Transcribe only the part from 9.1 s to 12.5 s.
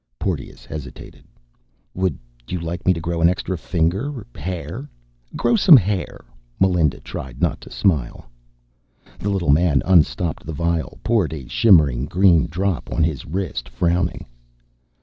The little man unstopped the vial, poured a shimmering green